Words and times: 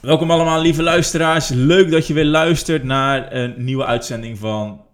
Welkom 0.00 0.30
allemaal, 0.30 0.60
lieve 0.60 0.82
luisteraars. 0.82 1.48
Leuk 1.48 1.90
dat 1.90 2.06
je 2.06 2.14
weer 2.14 2.24
luistert 2.24 2.84
naar 2.84 3.32
een 3.32 3.54
nieuwe 3.56 3.84
uitzending 3.84 4.38
van 4.38 4.84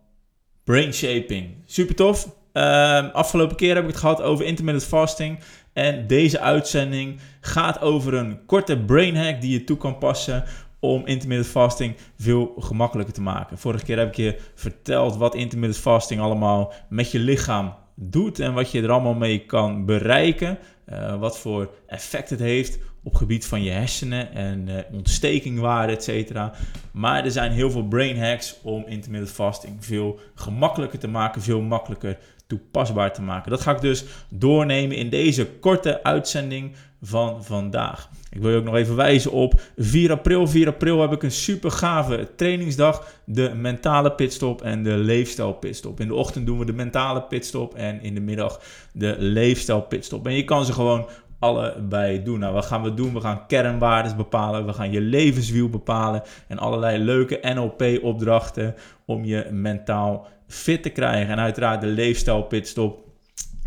Brain 0.65 0.95
Shaping. 0.95 1.55
Super 1.67 1.95
tof. 1.95 2.29
Ehm, 2.53 3.07
afgelopen 3.13 3.57
keer 3.57 3.75
heb 3.75 3.85
ik 3.85 3.91
het 3.91 3.99
gehad 3.99 4.23
over 4.23 4.45
intermittent 4.45 4.87
fasting. 4.87 5.39
En 5.73 6.07
deze 6.07 6.41
uitzending 6.41 7.21
gaat 7.41 7.81
over 7.81 8.15
een 8.15 8.45
korte 8.47 8.79
brain 8.79 9.17
hack 9.17 9.41
die 9.41 9.53
je 9.53 9.65
toe 9.65 9.77
kan 9.77 9.99
passen 9.99 10.45
om 10.81 11.07
intermittent 11.07 11.51
fasting 11.51 11.97
veel 12.19 12.55
gemakkelijker 12.59 13.15
te 13.15 13.23
maken. 13.23 13.59
Vorige 13.59 13.85
keer 13.85 13.99
heb 13.99 14.09
ik 14.09 14.17
je 14.17 14.39
verteld 14.55 15.17
wat 15.17 15.35
intermittent 15.35 15.83
fasting 15.83 16.21
allemaal 16.21 16.73
met 16.89 17.11
je 17.11 17.19
lichaam 17.19 17.75
doet 17.95 18.39
en 18.39 18.55
wat 18.55 18.71
je 18.71 18.83
er 18.83 18.91
allemaal 18.91 19.15
mee 19.15 19.47
kan 19.47 19.87
bereiken. 19.87 20.59
Uh, 20.93 21.19
wat 21.19 21.39
voor 21.39 21.71
effect 21.87 22.31
het 22.31 22.41
heeft 22.41 22.79
op 23.05 23.15
gebied 23.15 23.47
van 23.47 23.63
je 23.63 23.71
hersenen 23.71 24.33
en 24.35 24.69
uh, 24.69 24.75
ontstekingwaarden, 24.93 25.97
et 25.97 26.05
cetera. 26.05 26.53
Maar 26.93 27.25
er 27.25 27.31
zijn 27.31 27.53
heel 27.53 27.71
veel 27.71 27.85
brain 27.85 28.19
hacks 28.19 28.57
om 28.63 28.85
intermittent 28.87 29.33
fasting 29.35 29.85
veel 29.85 30.19
gemakkelijker 30.35 30.99
te 30.99 31.09
maken, 31.09 31.43
veel 31.43 31.61
makkelijker 31.61 32.19
toepasbaar 32.47 33.13
te 33.13 33.23
maken. 33.23 33.51
Dat 33.51 33.61
ga 33.61 33.71
ik 33.71 33.81
dus 33.81 34.05
doornemen 34.29 34.97
in 34.97 35.11
deze 35.11 35.47
korte 35.47 36.03
uitzending 36.03 36.73
van 37.03 37.45
vandaag. 37.45 38.09
Ik 38.31 38.41
wil 38.41 38.51
je 38.51 38.57
ook 38.57 38.65
nog 38.65 38.77
even 38.77 38.97
wijzen 38.97 39.31
op 39.31 39.61
4 39.77 40.11
april. 40.11 40.47
4 40.47 40.69
april 40.69 41.01
heb 41.01 41.13
ik 41.13 41.23
een 41.23 41.31
super 41.31 41.71
gave 41.71 42.29
trainingsdag. 42.37 43.07
De 43.25 43.55
mentale 43.55 44.13
pitstop 44.13 44.63
en 44.63 44.83
de 44.83 44.97
leefstijl 44.97 45.53
pitstop. 45.53 46.01
In 46.01 46.09
de 46.09 46.15
ochtend 46.15 46.47
doen 46.47 46.59
we 46.59 46.65
de 46.65 46.73
mentale 46.73 47.23
pitstop 47.23 47.75
en 47.75 48.03
in 48.03 48.15
de 48.15 48.21
middag 48.21 48.61
de 48.93 49.17
leefstijl 49.19 49.81
pitstop. 49.81 50.27
En 50.27 50.35
je 50.35 50.45
kan 50.45 50.65
ze 50.65 50.73
gewoon 50.73 51.09
allebei 51.45 52.23
doen. 52.23 52.39
Nou, 52.39 52.53
wat 52.53 52.65
gaan 52.65 52.83
we 52.83 52.95
doen? 52.95 53.15
We 53.15 53.21
gaan 53.21 53.47
kernwaardes 53.47 54.17
bepalen, 54.17 54.67
we 54.67 54.73
gaan 54.73 54.91
je 54.91 55.01
levenswiel 55.01 55.69
bepalen 55.69 56.23
en 56.49 56.59
allerlei 56.59 56.99
leuke 56.99 57.39
NLP-opdrachten 57.55 58.75
om 59.07 59.25
je 59.25 59.49
mentaal 59.51 60.27
fit 60.47 60.83
te 60.83 60.89
krijgen. 60.89 61.29
En 61.29 61.41
uiteraard 61.41 61.81
de 61.81 61.87
leefstijl 61.87 62.43
pitstop, 62.43 63.05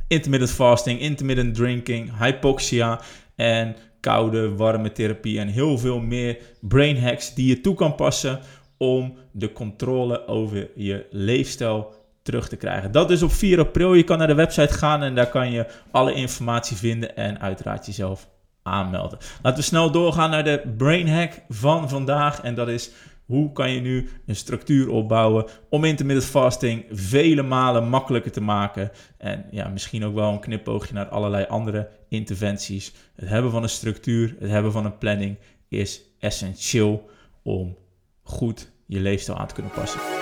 intermittent 0.08 0.52
fasting, 0.52 1.00
intermittent 1.00 1.56
drinking, 1.56 2.20
hypoxia 2.20 3.02
en 3.36 3.76
koude, 4.00 4.56
warme 4.56 4.92
therapie 4.92 5.40
en 5.40 5.48
heel 5.48 5.78
veel 5.78 6.00
meer 6.00 6.38
brain 6.62 6.98
hacks 7.02 7.34
die 7.34 7.48
je 7.48 7.62
toe 7.62 7.76
kan 7.76 7.96
passen 7.96 8.40
om 8.78 9.14
de 9.32 9.52
controle 9.52 10.28
over 10.28 10.70
je 10.76 11.06
leefstijl 11.12 11.94
terug 12.28 12.50
te 12.50 12.56
krijgen. 12.56 12.92
Dat 12.92 13.12
is 13.12 13.22
op 13.22 13.32
4 13.32 13.60
april. 13.60 13.94
Je 13.94 14.04
kan 14.04 14.18
naar 14.18 14.28
de 14.28 14.34
website 14.34 14.74
gaan 14.74 15.04
en 15.04 15.16
daar 15.16 15.30
kan 15.30 15.52
je 15.52 15.66
alle 15.92 16.14
informatie 16.14 16.78
vinden 16.78 17.16
en 17.16 17.40
uiteraard 17.40 17.86
jezelf 17.86 18.30
aanmelden. 18.64 19.20
Laten 19.42 19.60
we 19.60 19.66
snel 19.66 19.92
doorgaan 19.92 20.30
naar 20.30 20.44
de 20.44 20.74
brain 20.78 21.10
hack 21.10 21.42
van 21.50 21.90
vandaag 21.90 22.42
en 22.42 22.56
dat 22.56 22.68
is 22.68 22.92
hoe 23.26 23.52
kan 23.52 23.72
je 23.72 23.82
nu 23.82 24.10
een 24.26 24.36
structuur 24.36 24.90
opbouwen 24.90 25.46
om 25.70 25.84
intermittent 25.84 26.30
fasting 26.30 26.86
vele 26.92 27.42
malen 27.42 27.90
makkelijker 27.90 28.32
te 28.32 28.42
maken? 28.42 28.92
En 29.18 29.46
ja, 29.52 29.68
misschien 29.68 30.06
ook 30.06 30.16
wel 30.16 30.32
een 30.32 30.40
knipoogje 30.40 30.94
naar 30.94 31.08
allerlei 31.08 31.46
andere 31.46 31.90
interventies. 32.10 32.94
Het 33.16 33.30
hebben 33.30 33.52
van 33.52 33.64
een 33.64 33.70
structuur, 33.70 34.36
het 34.40 34.50
hebben 34.50 34.72
van 34.72 34.86
een 34.86 34.98
planning 34.98 35.38
is 35.70 36.02
essentieel 36.20 37.10
om 37.44 37.78
goed 38.24 38.72
je 38.86 39.00
leefstijl 39.00 39.38
aan 39.38 39.48
te 39.48 39.54
kunnen 39.54 39.72
passen. 39.72 40.17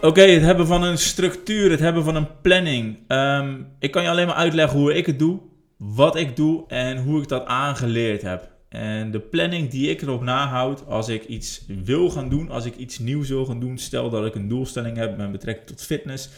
Oké, 0.00 0.20
het 0.20 0.42
hebben 0.42 0.66
van 0.66 0.82
een 0.82 0.98
structuur, 0.98 1.70
het 1.70 1.80
hebben 1.80 2.04
van 2.04 2.14
een 2.14 2.40
planning. 2.40 2.98
Um, 3.08 3.66
ik 3.78 3.90
kan 3.90 4.02
je 4.02 4.08
alleen 4.08 4.26
maar 4.26 4.36
uitleggen 4.36 4.78
hoe 4.78 4.94
ik 4.94 5.06
het 5.06 5.18
doe, 5.18 5.38
wat 5.76 6.16
ik 6.16 6.36
doe 6.36 6.64
en 6.66 6.98
hoe 7.02 7.22
ik 7.22 7.28
dat 7.28 7.46
aangeleerd 7.46 8.22
heb. 8.22 8.50
En 8.68 9.10
de 9.10 9.20
planning 9.20 9.70
die 9.70 9.90
ik 9.90 10.02
erop 10.02 10.22
nahoud 10.22 10.86
als 10.86 11.08
ik 11.08 11.24
iets 11.24 11.64
wil 11.84 12.10
gaan 12.10 12.28
doen, 12.28 12.50
als 12.50 12.64
ik 12.64 12.76
iets 12.76 12.98
nieuws 12.98 13.28
wil 13.28 13.46
gaan 13.46 13.60
doen, 13.60 13.78
stel 13.78 14.10
dat 14.10 14.26
ik 14.26 14.34
een 14.34 14.48
doelstelling 14.48 14.96
heb 14.96 15.16
met 15.16 15.32
betrekking 15.32 15.66
tot 15.66 15.82
fitness, 15.82 16.28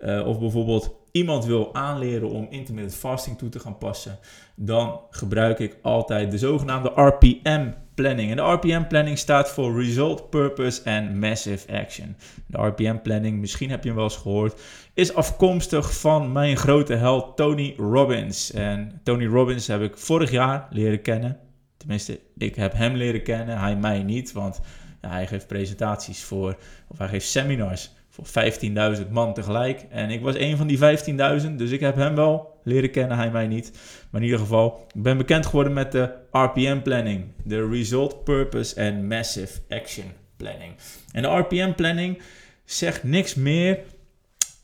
uh, 0.00 0.26
of 0.26 0.38
bijvoorbeeld 0.38 0.94
iemand 1.12 1.44
wil 1.44 1.74
aanleren 1.74 2.30
om 2.30 2.46
intermittent 2.50 2.96
fasting 2.96 3.38
toe 3.38 3.48
te 3.48 3.58
gaan 3.58 3.78
passen, 3.78 4.18
dan 4.54 5.00
gebruik 5.10 5.58
ik 5.58 5.76
altijd 5.82 6.30
de 6.30 6.38
zogenaamde 6.38 6.92
RPM 6.94 7.70
planning. 8.00 8.30
En 8.30 8.36
de 8.36 8.42
RPM 8.42 8.86
planning 8.88 9.18
staat 9.18 9.50
voor 9.50 9.82
Result, 9.82 10.30
Purpose 10.30 10.80
and 10.84 11.14
Massive 11.14 11.72
Action. 11.72 12.16
De 12.46 12.58
RPM 12.58 12.96
planning, 13.02 13.38
misschien 13.38 13.70
heb 13.70 13.82
je 13.82 13.88
hem 13.88 13.96
wel 13.96 14.06
eens 14.06 14.16
gehoord, 14.16 14.60
is 14.94 15.14
afkomstig 15.14 15.98
van 16.00 16.32
mijn 16.32 16.56
grote 16.56 16.94
held 16.94 17.36
Tony 17.36 17.74
Robbins. 17.76 18.52
En 18.52 19.00
Tony 19.02 19.26
Robbins 19.26 19.66
heb 19.66 19.82
ik 19.82 19.96
vorig 19.96 20.30
jaar 20.30 20.66
leren 20.70 21.02
kennen. 21.02 21.38
Tenminste, 21.76 22.20
ik 22.36 22.54
heb 22.54 22.72
hem 22.72 22.94
leren 22.94 23.22
kennen, 23.22 23.58
hij 23.58 23.76
mij 23.76 24.02
niet, 24.02 24.32
want 24.32 24.60
ja, 25.00 25.10
hij 25.10 25.26
geeft 25.26 25.46
presentaties 25.46 26.22
voor, 26.24 26.56
of 26.88 26.98
hij 26.98 27.08
geeft 27.08 27.28
seminars 27.28 27.90
15.000 28.24 29.10
man 29.10 29.34
tegelijk. 29.34 29.86
En 29.90 30.10
ik 30.10 30.22
was 30.22 30.34
een 30.36 30.56
van 30.56 30.66
die 30.66 30.78
15.000, 30.78 31.54
dus 31.56 31.70
ik 31.70 31.80
heb 31.80 31.96
hem 31.96 32.14
wel 32.14 32.60
leren 32.64 32.90
kennen, 32.90 33.16
hij 33.16 33.30
mij 33.30 33.46
niet. 33.46 33.72
Maar 34.10 34.20
in 34.20 34.26
ieder 34.26 34.40
geval, 34.40 34.86
ik 34.94 35.02
ben 35.02 35.16
bekend 35.16 35.46
geworden 35.46 35.72
met 35.72 35.92
de 35.92 36.12
RPM 36.30 36.80
planning, 36.80 37.24
de 37.44 37.68
Result, 37.68 38.24
Purpose 38.24 38.82
and 38.82 39.02
Massive 39.02 39.60
Action 39.68 40.12
planning. 40.36 40.72
En 41.12 41.22
de 41.22 41.28
RPM 41.28 41.72
planning 41.72 42.22
zegt 42.64 43.02
niks 43.02 43.34
meer 43.34 43.78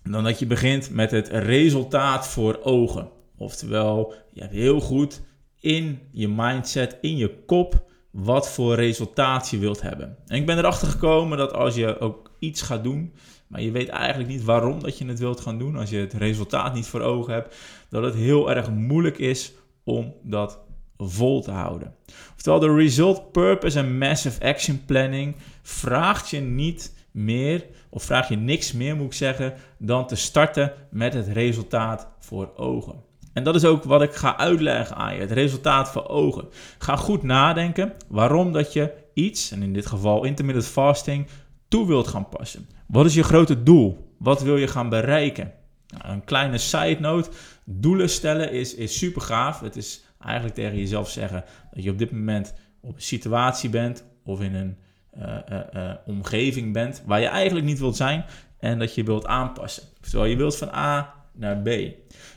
dan 0.03 0.25
dat 0.25 0.39
je 0.39 0.47
begint 0.47 0.91
met 0.91 1.11
het 1.11 1.29
resultaat 1.29 2.29
voor 2.29 2.61
ogen. 2.63 3.09
Oftewel, 3.37 4.15
je 4.33 4.41
hebt 4.41 4.53
heel 4.53 4.81
goed 4.81 5.23
in 5.61 6.01
je 6.13 6.29
mindset, 6.29 6.99
in 7.01 7.17
je 7.17 7.45
kop, 7.47 7.85
wat 8.11 8.51
voor 8.51 8.75
resultaat 8.75 9.51
je 9.51 9.59
wilt 9.59 9.83
hebben. 9.83 10.17
En 10.27 10.37
ik 10.37 10.47
ben 10.47 10.59
erachter 10.59 10.89
gekomen 10.89 11.39
dat 11.39 11.53
als 11.53 11.75
je 11.75 11.99
ook 11.99 12.31
iets 12.39 12.63
gaat 12.63 12.85
doen, 12.85 13.13
maar 13.47 13.61
je 13.61 13.71
weet 13.71 13.89
eigenlijk 13.89 14.31
niet 14.31 14.45
waarom 14.45 14.83
dat 14.83 14.99
je 14.99 15.07
het 15.07 15.19
wilt 15.19 15.41
gaan 15.41 15.59
doen, 15.59 15.77
als 15.77 15.91
je 15.91 15.97
het 15.97 16.13
resultaat 16.13 16.75
niet 16.75 16.87
voor 16.87 17.01
ogen 17.01 17.33
hebt, 17.33 17.57
dat 17.89 18.03
het 18.03 18.15
heel 18.15 18.51
erg 18.51 18.71
moeilijk 18.71 19.19
is 19.19 19.53
om 19.85 20.15
dat 20.23 20.59
vol 20.97 21.43
te 21.43 21.51
houden. 21.51 21.95
Oftewel, 22.35 22.61
de 22.61 22.75
Result 22.75 23.33
Purpose 23.33 23.79
en 23.79 23.99
Massive 23.99 24.45
Action 24.45 24.85
Planning 24.87 25.37
vraagt 25.63 26.31
je 26.31 26.41
niet 26.41 26.95
meer, 27.11 27.65
of 27.91 28.03
vraag 28.03 28.29
je 28.29 28.37
niks 28.37 28.73
meer 28.73 28.97
moet 28.97 29.07
ik 29.07 29.13
zeggen, 29.13 29.55
dan 29.79 30.07
te 30.07 30.17
starten 30.17 30.73
met 30.91 31.15
het 31.15 31.29
resultaat 31.29 32.09
voor 32.19 32.53
ogen. 32.57 33.05
En 33.33 33.45
dat 33.45 33.55
is 33.55 33.65
ook 33.65 33.85
wat 33.85 34.03
ik 34.03 34.15
ga 34.15 34.37
uitleggen 34.37 34.97
aan 34.97 35.15
je, 35.15 35.21
het 35.21 35.31
resultaat 35.31 35.91
voor 35.91 36.09
ogen. 36.09 36.49
Ga 36.79 36.97
goed 36.97 37.23
nadenken 37.23 37.93
waarom 38.09 38.53
dat 38.53 38.73
je 38.73 38.93
iets, 39.15 39.51
en 39.51 39.63
in 39.63 39.73
dit 39.73 39.87
geval 39.87 40.25
intermittent 40.25 40.67
fasting, 40.67 41.27
toe 41.69 41.87
wilt 41.87 42.09
gaan 42.09 42.29
passen. 42.29 42.69
Wat 42.87 43.07
is 43.07 43.15
je 43.15 43.23
grote 43.23 43.63
doel? 43.63 44.15
Wat 44.19 44.43
wil 44.43 44.57
je 44.57 44.69
gaan 44.69 44.89
bereiken? 44.89 45.53
Nou, 45.87 46.13
een 46.13 46.25
kleine 46.25 46.59
side 46.59 46.97
note, 47.01 47.31
doelen 47.65 48.09
stellen 48.09 48.53
is, 48.53 48.75
is 48.75 48.99
super 48.99 49.23
gaaf. 49.23 49.61
Het 49.61 49.77
is 49.77 50.05
eigenlijk 50.21 50.55
tegen 50.55 50.79
jezelf 50.79 51.11
zeggen 51.11 51.45
dat 51.73 51.85
je 51.85 51.91
op 51.91 51.99
dit 51.99 52.11
moment 52.11 52.55
op 52.81 52.95
een 52.95 53.03
situatie 53.03 53.71
bent 53.71 54.05
of 54.25 54.41
in 54.41 54.55
een 54.55 54.77
uh, 55.19 55.37
uh, 55.75 55.93
omgeving 56.07 56.73
bent 56.73 57.03
waar 57.07 57.21
je 57.21 57.27
eigenlijk 57.27 57.67
niet 57.67 57.79
wilt 57.79 57.97
zijn 57.97 58.25
en 58.59 58.79
dat 58.79 58.95
je 58.95 59.05
wilt 59.05 59.27
aanpassen. 59.27 59.83
Terwijl 60.01 60.31
je 60.31 60.37
wilt 60.37 60.57
van 60.57 60.69
A 60.69 61.15
naar 61.33 61.57
B. 61.57 61.69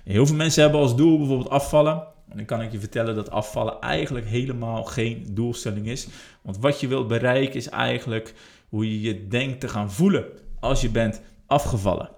heel 0.03 0.25
veel 0.25 0.35
mensen 0.35 0.61
hebben 0.61 0.79
als 0.81 0.95
doel 0.95 1.17
bijvoorbeeld 1.17 1.49
afvallen. 1.49 2.03
En 2.29 2.37
dan 2.37 2.45
kan 2.45 2.61
ik 2.61 2.71
je 2.71 2.79
vertellen 2.79 3.15
dat 3.15 3.31
afvallen 3.31 3.81
eigenlijk 3.81 4.25
helemaal 4.25 4.83
geen 4.83 5.27
doelstelling 5.31 5.87
is. 5.87 6.07
Want 6.41 6.57
wat 6.57 6.79
je 6.79 6.87
wilt 6.87 7.07
bereiken 7.07 7.55
is 7.55 7.69
eigenlijk 7.69 8.33
hoe 8.69 8.89
je 8.91 9.01
je 9.01 9.27
denkt 9.27 9.59
te 9.59 9.67
gaan 9.67 9.91
voelen 9.91 10.25
als 10.59 10.81
je 10.81 10.89
bent 10.89 11.21
afgevallen. 11.47 12.09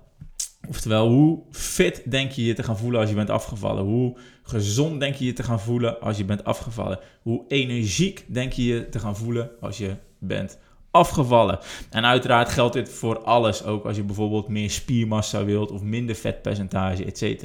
Oftewel, 0.69 1.07
hoe 1.09 1.39
fit 1.51 2.11
denk 2.11 2.31
je 2.31 2.45
je 2.45 2.53
te 2.53 2.63
gaan 2.63 2.77
voelen 2.77 2.99
als 2.99 3.09
je 3.09 3.15
bent 3.15 3.29
afgevallen? 3.29 3.83
Hoe 3.83 4.17
gezond 4.43 4.99
denk 4.99 5.15
je 5.15 5.25
je 5.25 5.33
te 5.33 5.43
gaan 5.43 5.59
voelen 5.59 6.01
als 6.01 6.17
je 6.17 6.25
bent 6.25 6.43
afgevallen? 6.43 6.99
Hoe 7.21 7.45
energiek 7.47 8.25
denk 8.27 8.53
je 8.53 8.65
je 8.65 8.89
te 8.89 8.99
gaan 8.99 9.15
voelen 9.15 9.49
als 9.61 9.77
je 9.77 9.95
bent 10.19 10.59
afgevallen? 10.91 11.59
En 11.89 12.05
uiteraard 12.05 12.49
geldt 12.49 12.73
dit 12.73 12.89
voor 12.89 13.19
alles, 13.19 13.63
ook 13.63 13.85
als 13.85 13.95
je 13.95 14.03
bijvoorbeeld 14.03 14.47
meer 14.47 14.69
spiermassa 14.69 15.45
wilt 15.45 15.71
of 15.71 15.81
minder 15.81 16.15
vetpercentage, 16.15 17.05
etc. 17.05 17.43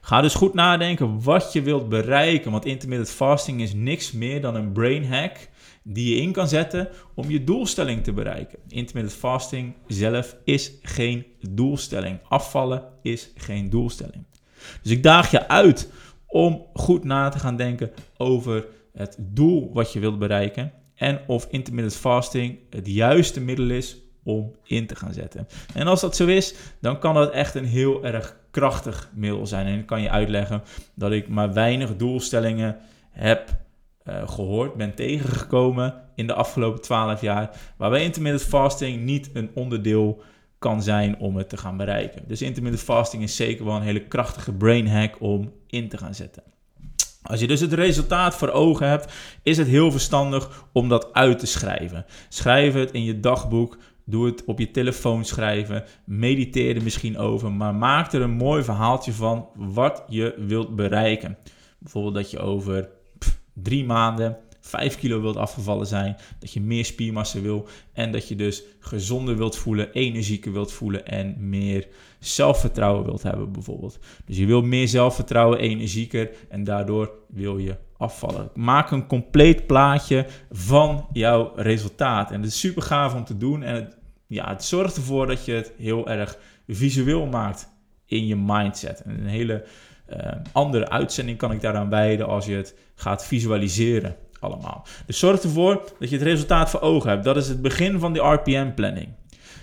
Ga 0.00 0.20
dus 0.20 0.34
goed 0.34 0.54
nadenken 0.54 1.22
wat 1.22 1.52
je 1.52 1.62
wilt 1.62 1.88
bereiken, 1.88 2.50
want 2.50 2.64
intermittent 2.64 3.10
fasting 3.10 3.60
is 3.60 3.74
niks 3.74 4.12
meer 4.12 4.40
dan 4.40 4.54
een 4.54 4.72
brain 4.72 5.06
hack 5.06 5.48
die 5.90 6.14
je 6.14 6.22
in 6.22 6.32
kan 6.32 6.48
zetten 6.48 6.88
om 7.14 7.30
je 7.30 7.44
doelstelling 7.44 8.04
te 8.04 8.12
bereiken. 8.12 8.58
Intermittent 8.68 9.20
fasting 9.20 9.74
zelf 9.86 10.36
is 10.44 10.72
geen 10.82 11.26
doelstelling. 11.50 12.18
Afvallen 12.28 12.82
is 13.02 13.30
geen 13.34 13.70
doelstelling. 13.70 14.24
Dus 14.82 14.92
ik 14.92 15.02
daag 15.02 15.30
je 15.30 15.48
uit 15.48 15.90
om 16.26 16.66
goed 16.72 17.04
na 17.04 17.28
te 17.28 17.38
gaan 17.38 17.56
denken 17.56 17.90
over 18.16 18.66
het 18.92 19.16
doel 19.18 19.70
wat 19.72 19.92
je 19.92 20.00
wilt 20.00 20.18
bereiken 20.18 20.72
en 20.94 21.20
of 21.26 21.46
intermittent 21.50 21.96
fasting 21.96 22.58
het 22.70 22.86
juiste 22.86 23.40
middel 23.40 23.70
is 23.70 23.96
om 24.22 24.54
in 24.64 24.86
te 24.86 24.96
gaan 24.96 25.12
zetten. 25.12 25.46
En 25.74 25.86
als 25.86 26.00
dat 26.00 26.16
zo 26.16 26.26
is, 26.26 26.54
dan 26.80 26.98
kan 26.98 27.14
dat 27.14 27.32
echt 27.32 27.54
een 27.54 27.64
heel 27.64 28.04
erg 28.04 28.36
krachtig 28.50 29.10
middel 29.14 29.46
zijn. 29.46 29.66
En 29.66 29.78
ik 29.78 29.86
kan 29.86 30.02
je 30.02 30.10
uitleggen 30.10 30.62
dat 30.94 31.12
ik 31.12 31.28
maar 31.28 31.52
weinig 31.52 31.96
doelstellingen 31.96 32.76
heb 33.10 33.56
gehoord, 34.26 34.74
ben 34.74 34.94
tegengekomen 34.94 35.94
in 36.14 36.26
de 36.26 36.34
afgelopen 36.34 36.80
12 36.80 37.20
jaar, 37.20 37.50
waarbij 37.76 38.02
intermittent 38.02 38.48
fasting 38.48 39.04
niet 39.04 39.30
een 39.32 39.50
onderdeel 39.54 40.22
kan 40.58 40.82
zijn 40.82 41.18
om 41.18 41.36
het 41.36 41.48
te 41.48 41.56
gaan 41.56 41.76
bereiken. 41.76 42.22
Dus 42.26 42.42
intermittent 42.42 42.82
fasting 42.82 43.22
is 43.22 43.36
zeker 43.36 43.64
wel 43.64 43.76
een 43.76 43.82
hele 43.82 44.06
krachtige 44.06 44.52
brain 44.52 44.88
hack 44.88 45.20
om 45.20 45.52
in 45.66 45.88
te 45.88 45.98
gaan 45.98 46.14
zetten. 46.14 46.42
Als 47.22 47.40
je 47.40 47.46
dus 47.46 47.60
het 47.60 47.72
resultaat 47.72 48.34
voor 48.34 48.50
ogen 48.50 48.88
hebt, 48.88 49.12
is 49.42 49.56
het 49.56 49.66
heel 49.66 49.90
verstandig 49.90 50.64
om 50.72 50.88
dat 50.88 51.12
uit 51.12 51.38
te 51.38 51.46
schrijven. 51.46 52.04
Schrijf 52.28 52.74
het 52.74 52.90
in 52.90 53.04
je 53.04 53.20
dagboek, 53.20 53.78
doe 54.04 54.26
het 54.26 54.44
op 54.44 54.58
je 54.58 54.70
telefoon 54.70 55.24
schrijven, 55.24 55.84
mediteer 56.04 56.76
er 56.76 56.82
misschien 56.82 57.18
over, 57.18 57.52
maar 57.52 57.74
maak 57.74 58.12
er 58.12 58.22
een 58.22 58.30
mooi 58.30 58.62
verhaaltje 58.62 59.12
van 59.12 59.48
wat 59.54 60.04
je 60.08 60.34
wilt 60.46 60.76
bereiken. 60.76 61.38
Bijvoorbeeld 61.78 62.14
dat 62.14 62.30
je 62.30 62.38
over 62.38 62.88
drie 63.62 63.84
maanden 63.84 64.38
5 64.60 64.96
kilo 64.98 65.20
wilt 65.20 65.36
afgevallen 65.36 65.86
zijn, 65.86 66.16
dat 66.38 66.52
je 66.52 66.60
meer 66.60 66.84
spiermassa 66.84 67.40
wil 67.40 67.68
en 67.92 68.12
dat 68.12 68.28
je 68.28 68.36
dus 68.36 68.62
gezonder 68.80 69.36
wilt 69.36 69.56
voelen, 69.56 69.92
energieker 69.92 70.52
wilt 70.52 70.72
voelen 70.72 71.06
en 71.06 71.36
meer 71.38 71.86
zelfvertrouwen 72.18 73.04
wilt 73.04 73.22
hebben 73.22 73.52
bijvoorbeeld. 73.52 73.98
Dus 74.24 74.36
je 74.36 74.46
wilt 74.46 74.64
meer 74.64 74.88
zelfvertrouwen, 74.88 75.58
energieker 75.58 76.30
en 76.48 76.64
daardoor 76.64 77.10
wil 77.28 77.58
je 77.58 77.76
afvallen. 77.96 78.50
Maak 78.54 78.90
een 78.90 79.06
compleet 79.06 79.66
plaatje 79.66 80.26
van 80.50 81.06
jouw 81.12 81.52
resultaat 81.56 82.30
en 82.30 82.40
het 82.40 82.50
is 82.50 82.60
super 82.60 82.82
gaaf 82.82 83.14
om 83.14 83.24
te 83.24 83.36
doen 83.36 83.62
en 83.62 83.74
het, 83.74 83.96
ja, 84.26 84.48
het 84.48 84.64
zorgt 84.64 84.96
ervoor 84.96 85.26
dat 85.26 85.44
je 85.44 85.52
het 85.52 85.72
heel 85.78 86.08
erg 86.08 86.38
visueel 86.66 87.26
maakt 87.26 87.68
in 88.06 88.26
je 88.26 88.36
mindset. 88.36 89.00
En 89.00 89.20
een 89.20 89.26
hele 89.26 89.64
uh, 90.12 90.32
andere 90.52 90.88
uitzending 90.88 91.38
kan 91.38 91.52
ik 91.52 91.60
daaraan 91.60 91.90
wijden 91.90 92.26
als 92.26 92.46
je 92.46 92.54
het 92.54 92.74
gaat 92.94 93.26
visualiseren 93.26 94.16
allemaal. 94.40 94.86
Dus 95.06 95.18
zorg 95.18 95.42
ervoor 95.42 95.82
dat 95.98 96.10
je 96.10 96.16
het 96.16 96.24
resultaat 96.24 96.70
voor 96.70 96.80
ogen 96.80 97.10
hebt. 97.10 97.24
Dat 97.24 97.36
is 97.36 97.48
het 97.48 97.62
begin 97.62 97.98
van 97.98 98.12
de 98.12 98.20
RPM-planning. 98.20 99.08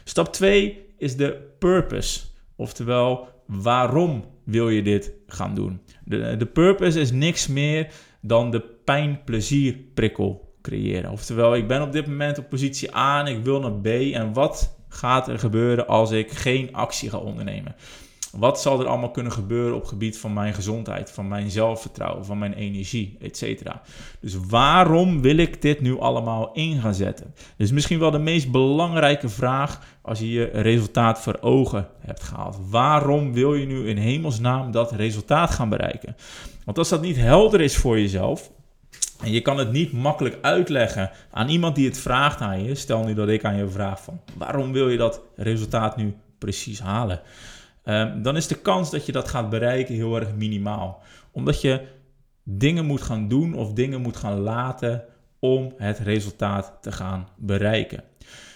Stap 0.04 0.34
2 0.34 0.86
is 0.98 1.16
de 1.16 1.56
purpose. 1.60 2.20
Oftewel, 2.56 3.28
waarom 3.46 4.26
wil 4.44 4.70
je 4.70 4.82
dit 4.82 5.12
gaan 5.28 5.56
doen? 5.56 5.82
De, 6.04 6.38
de 6.38 6.46
purpose 6.46 7.00
is 7.00 7.12
niks 7.12 7.48
meer 7.48 7.88
dan 8.22 8.52
de 8.52 8.62
pijn-plezier 8.62 9.74
prikkel 9.94 10.54
creëren. 10.62 11.12
Oftewel, 11.12 11.56
ik 11.56 11.68
ben 11.68 11.82
op 11.82 11.92
dit 11.92 12.08
moment 12.08 12.38
op 12.38 12.50
positie 12.50 12.96
A 12.96 13.20
en 13.20 13.36
ik 13.36 13.44
wil 13.44 13.60
naar 13.60 13.72
B. 13.72 13.86
En 14.14 14.34
wat 14.34 14.78
gaat 14.90 15.28
er 15.28 15.40
gebeuren 15.40 15.88
als 15.88 16.12
ik 16.12 16.32
geen 16.32 16.74
actie 16.74 17.10
ga 17.10 17.18
ondernemen? 17.18 17.76
Wat 18.38 18.62
zal 18.62 18.80
er 18.80 18.88
allemaal 18.88 19.12
kunnen 19.12 19.32
gebeuren 19.32 19.76
op 19.76 19.86
gebied 19.86 20.18
van 20.18 20.34
mijn 20.34 20.54
gezondheid, 20.54 21.12
van 21.12 21.28
mijn 21.28 21.52
zelfvertrouwen, 21.52 22.26
van 22.26 22.38
mijn 22.38 22.54
energie, 22.54 23.18
etc. 23.22 23.72
Dus 24.20 24.36
waarom 24.50 25.22
wil 25.22 25.38
ik 25.38 25.62
dit 25.62 25.82
nu 25.82 26.00
allemaal 26.00 26.54
in 26.54 26.82
gaan 26.82 26.94
zetten? 26.94 27.34
Dus 27.58 27.72
misschien 27.72 28.00
wel 28.00 28.12
de 28.12 28.18
meest 28.18 28.52
belangrijke 28.52 29.30
vraag 29.30 29.80
als 30.02 30.20
je 30.20 30.32
je 30.32 30.44
resultaat 30.44 31.22
voor 31.22 31.38
ogen 31.42 31.88
hebt 32.00 32.24
gehaald. 32.24 32.58
Waarom 32.70 33.34
wil 33.34 33.56
je 33.56 33.66
nu 33.66 33.88
in 33.88 33.98
hemelsnaam 33.98 34.72
dat 34.72 34.92
resultaat 34.92 35.52
gaan 35.52 35.70
bereiken? 35.70 36.16
Want 36.66 36.78
als 36.78 36.90
dat 36.90 37.02
niet 37.02 37.18
helder 37.18 37.62
is 37.62 37.78
voor 37.78 38.00
jezelf, 38.00 38.52
en 39.24 39.32
je 39.32 39.42
kan 39.42 39.58
het 39.58 39.72
niet 39.72 39.92
makkelijk 39.92 40.38
uitleggen 40.42 41.12
aan 41.32 41.50
iemand 41.50 41.76
die 41.76 41.88
het 41.88 41.98
vraagt 41.98 42.42
aan 42.42 42.64
je. 42.64 42.76
Stel 42.76 43.04
nu 43.04 43.14
dat 43.14 43.28
ik 43.28 43.44
aan 43.44 43.58
je 43.58 43.70
vraag 43.70 44.04
van 44.04 44.22
waarom 44.38 44.72
wil 44.72 44.90
je 44.90 44.98
dat 44.98 45.22
resultaat 45.36 45.98
nu 45.98 46.16
precies 46.38 46.80
halen? 46.80 47.22
Ehm, 47.86 48.22
dan 48.22 48.36
is 48.36 48.48
de 48.48 48.56
kans 48.56 48.92
dat 48.92 49.06
je 49.06 49.12
dat 49.12 49.28
gaat 49.28 49.50
bereiken 49.50 49.96
heel 49.96 50.16
erg 50.16 50.36
minimaal. 50.36 51.02
Omdat 51.32 51.62
je 51.62 51.82
dingen 52.44 52.86
moet 52.86 53.02
gaan 53.02 53.28
doen 53.28 53.54
of 53.54 53.74
dingen 53.74 54.02
moet 54.02 54.18
gaan 54.18 54.40
laten 54.40 55.04
om 55.40 55.74
het 55.78 56.00
resultaat 56.00 56.78
te 56.82 56.92
gaan 56.92 57.28
bereiken. 57.38 58.04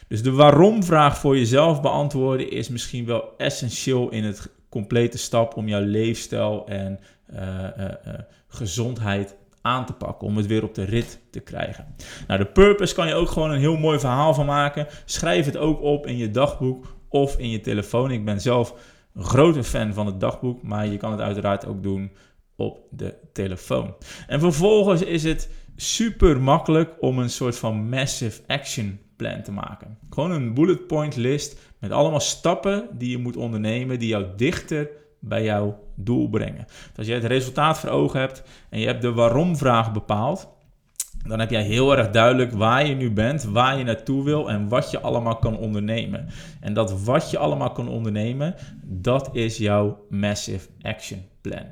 Dus 0.07 0.23
de 0.23 0.31
waarom-vraag 0.31 1.17
voor 1.17 1.37
jezelf 1.37 1.81
beantwoorden 1.81 2.51
is 2.51 2.69
misschien 2.69 3.05
wel 3.05 3.33
essentieel 3.37 4.09
in 4.09 4.23
het 4.23 4.51
complete 4.69 5.17
stap 5.17 5.55
om 5.55 5.67
jouw 5.67 5.83
leefstijl 5.83 6.67
en 6.67 6.99
uh, 7.33 7.39
uh, 7.39 7.85
uh, 8.07 8.13
gezondheid 8.47 9.35
aan 9.61 9.85
te 9.85 9.93
pakken, 9.93 10.27
om 10.27 10.37
het 10.37 10.47
weer 10.47 10.63
op 10.63 10.75
de 10.75 10.83
rit 10.83 11.19
te 11.31 11.39
krijgen. 11.39 11.95
Nou, 12.27 12.39
de 12.39 12.45
purpose 12.45 12.93
kan 12.93 13.07
je 13.07 13.13
ook 13.13 13.29
gewoon 13.29 13.51
een 13.51 13.59
heel 13.59 13.77
mooi 13.77 13.99
verhaal 13.99 14.33
van 14.33 14.45
maken. 14.45 14.87
Schrijf 15.05 15.45
het 15.45 15.57
ook 15.57 15.81
op 15.81 16.07
in 16.07 16.17
je 16.17 16.31
dagboek 16.31 16.95
of 17.09 17.37
in 17.37 17.49
je 17.49 17.61
telefoon. 17.61 18.11
Ik 18.11 18.25
ben 18.25 18.41
zelf 18.41 18.73
grote 19.15 19.63
fan 19.63 19.93
van 19.93 20.05
het 20.05 20.19
dagboek, 20.19 20.63
maar 20.63 20.87
je 20.87 20.97
kan 20.97 21.11
het 21.11 21.21
uiteraard 21.21 21.65
ook 21.65 21.83
doen 21.83 22.11
op 22.55 22.79
de 22.91 23.15
telefoon. 23.33 23.95
En 24.27 24.39
vervolgens 24.39 25.01
is 25.01 25.23
het 25.23 25.49
super 25.75 26.41
makkelijk 26.41 26.95
om 26.99 27.19
een 27.19 27.29
soort 27.29 27.57
van 27.57 27.89
massive 27.89 28.41
action 28.47 28.99
plan 29.15 29.41
te 29.41 29.51
maken. 29.51 29.97
Gewoon 30.09 30.31
een 30.31 30.53
bullet 30.53 30.87
point 30.87 31.15
list 31.15 31.59
met 31.79 31.91
allemaal 31.91 32.19
stappen 32.19 32.87
die 32.97 33.09
je 33.09 33.17
moet 33.17 33.37
ondernemen 33.37 33.99
die 33.99 34.07
jou 34.07 34.25
dichter 34.35 34.89
bij 35.19 35.43
jouw 35.43 35.79
doel 35.95 36.29
brengen. 36.29 36.65
Dus 36.65 36.97
als 36.97 37.07
je 37.07 37.13
het 37.13 37.23
resultaat 37.23 37.79
voor 37.79 37.89
ogen 37.89 38.19
hebt 38.19 38.43
en 38.69 38.79
je 38.79 38.85
hebt 38.85 39.01
de 39.01 39.11
waarom 39.11 39.57
vraag 39.57 39.91
bepaald, 39.91 40.47
dan 41.27 41.39
heb 41.39 41.49
jij 41.49 41.63
heel 41.63 41.97
erg 41.97 42.09
duidelijk 42.09 42.51
waar 42.51 42.87
je 42.87 42.95
nu 42.95 43.11
bent, 43.11 43.43
waar 43.43 43.77
je 43.77 43.83
naartoe 43.83 44.23
wil 44.23 44.49
en 44.49 44.67
wat 44.67 44.91
je 44.91 44.99
allemaal 44.99 45.37
kan 45.37 45.57
ondernemen. 45.57 46.27
En 46.59 46.73
dat 46.73 47.03
wat 47.03 47.31
je 47.31 47.37
allemaal 47.37 47.71
kan 47.71 47.89
ondernemen, 47.89 48.55
dat 48.83 49.29
is 49.33 49.57
jouw 49.57 50.05
Massive 50.09 50.67
Action 50.81 51.21
Plan. 51.41 51.65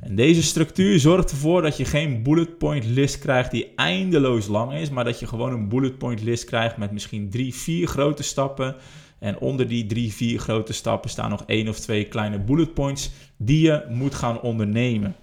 En 0.00 0.14
deze 0.14 0.42
structuur 0.42 0.98
zorgt 0.98 1.30
ervoor 1.30 1.62
dat 1.62 1.76
je 1.76 1.84
geen 1.84 2.22
bullet 2.22 2.58
point 2.58 2.84
list 2.84 3.18
krijgt 3.18 3.50
die 3.50 3.72
eindeloos 3.76 4.46
lang 4.46 4.72
is, 4.72 4.90
maar 4.90 5.04
dat 5.04 5.20
je 5.20 5.26
gewoon 5.26 5.52
een 5.52 5.68
bullet 5.68 5.98
point 5.98 6.22
list 6.22 6.44
krijgt 6.44 6.76
met 6.76 6.92
misschien 6.92 7.30
drie, 7.30 7.54
vier 7.54 7.86
grote 7.86 8.22
stappen. 8.22 8.76
En 9.18 9.38
onder 9.38 9.68
die 9.68 9.86
drie, 9.86 10.12
vier 10.12 10.38
grote 10.38 10.72
stappen 10.72 11.10
staan 11.10 11.30
nog 11.30 11.44
één 11.46 11.68
of 11.68 11.78
twee 11.78 12.04
kleine 12.04 12.38
bullet 12.38 12.74
points 12.74 13.10
die 13.36 13.60
je 13.60 13.84
moet 13.88 14.14
gaan 14.14 14.40
ondernemen. 14.40 15.16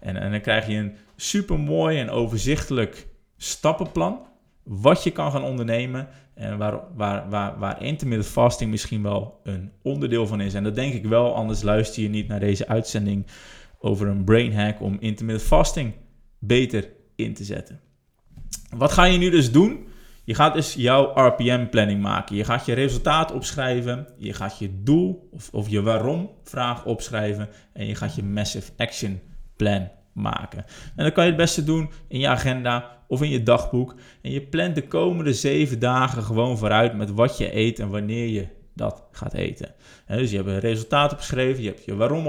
En, 0.00 0.16
en 0.16 0.30
dan 0.30 0.40
krijg 0.40 0.66
je 0.66 0.74
een 0.74 0.92
super 1.24 1.60
mooi 1.60 1.98
en 1.98 2.10
overzichtelijk 2.10 3.06
stappenplan. 3.36 4.26
Wat 4.62 5.02
je 5.02 5.10
kan 5.10 5.30
gaan 5.30 5.44
ondernemen 5.44 6.08
en 6.34 6.58
waar, 6.58 6.80
waar, 6.94 7.30
waar, 7.30 7.58
waar 7.58 7.82
intermittent 7.82 8.32
fasting 8.32 8.70
misschien 8.70 9.02
wel 9.02 9.40
een 9.42 9.72
onderdeel 9.82 10.26
van 10.26 10.40
is. 10.40 10.54
En 10.54 10.64
dat 10.64 10.74
denk 10.74 10.94
ik 10.94 11.04
wel, 11.04 11.34
anders 11.34 11.62
luister 11.62 12.02
je 12.02 12.08
niet 12.08 12.28
naar 12.28 12.40
deze 12.40 12.68
uitzending 12.68 13.26
over 13.78 14.06
een 14.06 14.24
brain 14.24 14.54
hack 14.54 14.80
om 14.80 14.96
intermittent 15.00 15.48
fasting 15.48 15.92
beter 16.38 16.90
in 17.16 17.34
te 17.34 17.44
zetten. 17.44 17.80
Wat 18.76 18.92
ga 18.92 19.04
je 19.04 19.18
nu 19.18 19.30
dus 19.30 19.52
doen? 19.52 19.86
Je 20.24 20.34
gaat 20.34 20.54
dus 20.54 20.74
jouw 20.74 21.12
RPM-planning 21.14 22.00
maken. 22.02 22.36
Je 22.36 22.44
gaat 22.44 22.66
je 22.66 22.72
resultaat 22.72 23.32
opschrijven. 23.32 24.06
Je 24.18 24.32
gaat 24.32 24.58
je 24.58 24.82
doel 24.82 25.28
of, 25.32 25.48
of 25.52 25.68
je 25.68 25.82
waarom-vraag 25.82 26.84
opschrijven. 26.84 27.48
En 27.72 27.86
je 27.86 27.94
gaat 27.94 28.14
je 28.14 28.22
massive 28.22 28.72
action 28.76 29.20
plan 29.56 29.90
maken. 30.14 30.64
En 30.96 31.04
dan 31.04 31.12
kan 31.12 31.24
je 31.24 31.30
het 31.30 31.38
beste 31.38 31.64
doen 31.64 31.90
in 32.08 32.18
je 32.18 32.28
agenda 32.28 32.98
of 33.08 33.22
in 33.22 33.30
je 33.30 33.42
dagboek. 33.42 33.94
En 34.22 34.30
je 34.30 34.40
plant 34.40 34.74
de 34.74 34.88
komende 34.88 35.34
zeven 35.34 35.78
dagen 35.78 36.22
gewoon 36.22 36.58
vooruit 36.58 36.96
met 36.96 37.10
wat 37.10 37.38
je 37.38 37.56
eet 37.56 37.78
en 37.78 37.88
wanneer 37.88 38.28
je 38.28 38.46
dat 38.74 39.04
gaat 39.10 39.34
eten. 39.34 39.74
dus 40.06 40.30
je 40.30 40.36
hebt 40.36 40.48
een 40.48 40.58
resultaat 40.58 41.12
opgeschreven, 41.12 41.62
je 41.62 41.68
hebt 41.68 41.84
je 41.84 41.96
waarom 41.96 42.26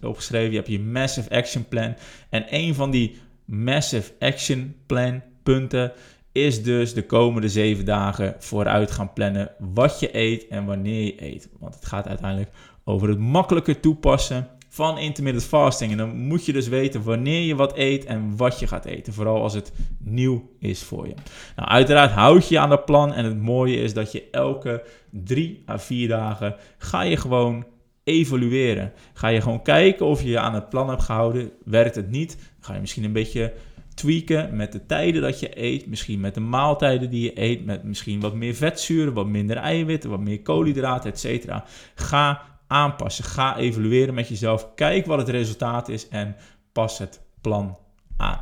opgeschreven, 0.00 0.50
je 0.50 0.56
hebt 0.56 0.68
je 0.68 0.80
massive 0.80 1.30
action 1.30 1.68
plan. 1.68 1.94
En 2.30 2.44
een 2.50 2.74
van 2.74 2.90
die 2.90 3.20
massive 3.44 4.12
action 4.18 4.74
plan 4.86 5.22
punten 5.42 5.92
is 6.32 6.62
dus 6.62 6.94
de 6.94 7.06
komende 7.06 7.48
zeven 7.48 7.84
dagen 7.84 8.34
vooruit 8.38 8.90
gaan 8.90 9.12
plannen 9.12 9.50
wat 9.58 10.00
je 10.00 10.16
eet 10.16 10.48
en 10.48 10.64
wanneer 10.64 11.04
je 11.04 11.22
eet. 11.22 11.48
Want 11.58 11.74
het 11.74 11.86
gaat 11.86 12.08
uiteindelijk 12.08 12.50
over 12.84 13.08
het 13.08 13.18
makkelijker 13.18 13.80
toepassen 13.80 14.48
van 14.76 14.98
intermittent 14.98 15.44
fasting. 15.44 15.90
En 15.90 15.96
dan 15.96 16.16
moet 16.16 16.46
je 16.46 16.52
dus 16.52 16.68
weten 16.68 17.02
wanneer 17.02 17.40
je 17.40 17.54
wat 17.54 17.76
eet 17.76 18.04
en 18.04 18.36
wat 18.36 18.58
je 18.58 18.66
gaat 18.66 18.84
eten. 18.84 19.12
Vooral 19.12 19.42
als 19.42 19.54
het 19.54 19.72
nieuw 19.98 20.50
is 20.58 20.82
voor 20.82 21.06
je. 21.06 21.14
Nou, 21.56 21.68
uiteraard 21.68 22.10
houd 22.10 22.48
je 22.48 22.58
aan 22.58 22.68
dat 22.68 22.84
plan. 22.84 23.12
En 23.12 23.24
het 23.24 23.42
mooie 23.42 23.76
is 23.76 23.94
dat 23.94 24.12
je 24.12 24.28
elke 24.30 24.84
drie 25.10 25.62
à 25.68 25.78
vier 25.78 26.08
dagen 26.08 26.56
ga 26.78 27.02
je 27.02 27.16
gewoon 27.16 27.66
evalueren. 28.04 28.92
Ga 29.12 29.28
je 29.28 29.40
gewoon 29.40 29.62
kijken 29.62 30.06
of 30.06 30.22
je 30.22 30.28
je 30.28 30.40
aan 30.40 30.54
het 30.54 30.68
plan 30.68 30.88
hebt 30.88 31.02
gehouden. 31.02 31.50
Werkt 31.64 31.94
het 31.94 32.10
niet? 32.10 32.36
Ga 32.60 32.74
je 32.74 32.80
misschien 32.80 33.04
een 33.04 33.12
beetje 33.12 33.52
tweaken 33.94 34.56
met 34.56 34.72
de 34.72 34.86
tijden 34.86 35.22
dat 35.22 35.40
je 35.40 35.62
eet, 35.62 35.86
misschien 35.86 36.20
met 36.20 36.34
de 36.34 36.40
maaltijden 36.40 37.10
die 37.10 37.22
je 37.22 37.40
eet, 37.40 37.64
met 37.64 37.82
misschien 37.82 38.20
wat 38.20 38.34
meer 38.34 38.54
vetzuren, 38.54 39.12
wat 39.12 39.26
minder 39.26 39.56
eiwitten, 39.56 40.10
wat 40.10 40.20
meer 40.20 40.42
koolhydraten, 40.42 41.12
etc. 41.12 41.52
Ga 41.94 42.55
aanpassen. 42.66 43.24
Ga 43.24 43.56
evalueren 43.56 44.14
met 44.14 44.28
jezelf. 44.28 44.74
Kijk 44.74 45.06
wat 45.06 45.18
het 45.18 45.28
resultaat 45.28 45.88
is 45.88 46.08
en 46.08 46.36
pas 46.72 46.98
het 46.98 47.20
plan 47.40 47.78
aan. 48.16 48.40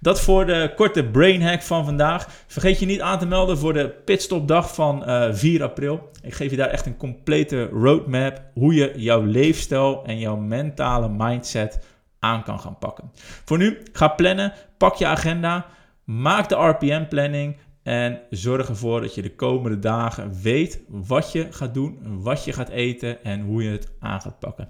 Dat 0.00 0.20
voor 0.20 0.46
de 0.46 0.72
korte 0.76 1.04
brain 1.04 1.42
hack 1.42 1.62
van 1.62 1.84
vandaag. 1.84 2.28
Vergeet 2.46 2.78
je 2.78 2.86
niet 2.86 3.00
aan 3.00 3.18
te 3.18 3.26
melden 3.26 3.58
voor 3.58 3.72
de 3.72 3.88
pitstopdag 3.88 4.74
van 4.74 5.02
uh, 5.06 5.28
eh, 5.28 5.34
4 5.34 5.62
april. 5.62 6.10
Ik 6.22 6.34
geef 6.34 6.50
je 6.50 6.56
daar 6.56 6.68
echt 6.68 6.86
een 6.86 6.96
complete 6.96 7.68
roadmap 7.68 8.42
hoe 8.54 8.74
je 8.74 8.92
jouw 8.96 9.22
leefstijl 9.22 10.02
en 10.04 10.18
jouw 10.18 10.36
mentale 10.36 11.08
mindset 11.08 11.84
aan 12.18 12.42
kan 12.42 12.60
gaan 12.60 12.78
pakken. 12.78 13.10
Voor 13.44 13.58
nu, 13.58 13.82
ga 13.92 14.08
plannen, 14.08 14.52
pak 14.76 14.94
je 14.94 15.06
agenda, 15.06 15.66
maak 16.04 16.48
de 16.48 16.54
RPM-planning 16.54 17.56
en 17.86 18.20
zorg 18.30 18.68
ervoor 18.68 19.00
dat 19.00 19.14
je 19.14 19.22
de 19.22 19.34
komende 19.34 19.78
dagen 19.78 20.32
weet 20.42 20.80
wat 20.88 21.32
je 21.32 21.46
gaat 21.50 21.74
doen, 21.74 21.98
wat 22.22 22.44
je 22.44 22.52
gaat 22.52 22.68
eten 22.68 23.24
en 23.24 23.40
hoe 23.40 23.62
je 23.62 23.70
het 23.70 23.88
aan 24.00 24.20
gaat 24.20 24.38
pakken. 24.38 24.68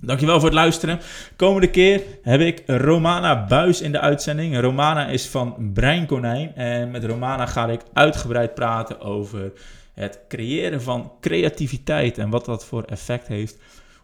Dankjewel 0.00 0.34
voor 0.34 0.48
het 0.48 0.58
luisteren. 0.58 1.00
Komende 1.36 1.70
keer 1.70 2.02
heb 2.22 2.40
ik 2.40 2.62
Romana 2.66 3.46
Buis 3.46 3.80
in 3.80 3.92
de 3.92 4.00
uitzending. 4.00 4.60
Romana 4.60 5.06
is 5.06 5.28
van 5.28 5.70
Breinkonijn 5.72 6.54
en 6.54 6.90
met 6.90 7.04
Romana 7.04 7.46
ga 7.46 7.68
ik 7.68 7.80
uitgebreid 7.92 8.54
praten 8.54 9.00
over 9.00 9.52
het 9.94 10.20
creëren 10.28 10.82
van 10.82 11.12
creativiteit 11.20 12.18
en 12.18 12.30
wat 12.30 12.44
dat 12.44 12.64
voor 12.64 12.82
effect 12.82 13.26
heeft 13.28 13.58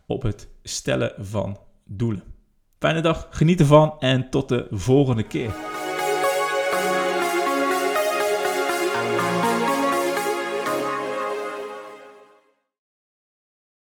op 0.06 0.22
het 0.22 0.48
stellen 0.62 1.12
van 1.18 1.58
doelen. 1.84 2.22
Fijne 2.78 3.00
dag, 3.00 3.28
geniet 3.30 3.60
ervan 3.60 3.94
en 3.98 4.30
tot 4.30 4.48
de 4.48 4.66
volgende 4.70 5.22
keer. 5.22 5.50